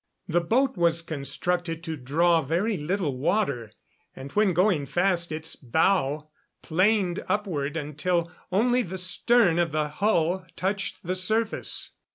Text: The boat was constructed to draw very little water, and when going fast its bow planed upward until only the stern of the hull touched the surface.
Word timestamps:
The 0.27 0.41
boat 0.41 0.77
was 0.77 1.03
constructed 1.03 1.83
to 1.83 1.95
draw 1.95 2.41
very 2.41 2.75
little 2.75 3.15
water, 3.19 3.71
and 4.15 4.31
when 4.31 4.51
going 4.51 4.87
fast 4.87 5.31
its 5.31 5.55
bow 5.55 6.31
planed 6.63 7.23
upward 7.29 7.77
until 7.77 8.31
only 8.51 8.81
the 8.81 8.97
stern 8.97 9.59
of 9.59 9.71
the 9.73 9.89
hull 9.89 10.47
touched 10.55 11.03
the 11.05 11.13
surface. 11.13 11.91